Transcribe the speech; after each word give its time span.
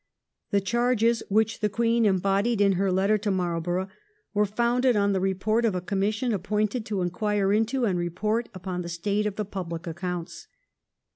The 0.49 0.61
charges 0.61 1.21
which 1.29 1.59
the 1.59 1.69
Queen 1.69 2.07
embodied 2.07 2.59
in 2.59 2.71
her 2.71 2.91
letter 2.91 3.19
to 3.19 3.29
Marlborough 3.29 3.87
were 4.33 4.47
founded 4.47 4.95
on 4.95 5.13
the 5.13 5.19
report 5.19 5.63
of 5.63 5.75
a 5.75 5.79
commission 5.79 6.33
appointed 6.33 6.87
to 6.87 7.03
inquire 7.03 7.53
into 7.53 7.85
and 7.85 7.99
report 7.99 8.49
upon 8.55 8.81
the 8.81 8.89
state 8.89 9.27
of 9.27 9.35
the 9.35 9.45
public 9.45 9.85
accounts. 9.85 10.47